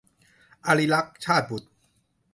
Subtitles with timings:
[0.65, 1.71] อริรัก- ชาตบุษย์